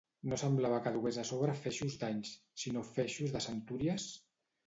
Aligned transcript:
No 0.29 0.37
semblava 0.41 0.77
que 0.85 0.93
dugués 0.95 1.19
a 1.23 1.25
sobre 1.31 1.57
feixos 1.65 1.97
d'anys, 2.03 2.33
sinó 2.63 2.85
feixos 2.95 3.35
de 3.37 3.45
centúries… 3.49 4.09